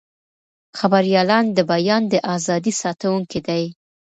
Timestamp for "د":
1.57-1.59, 2.13-2.15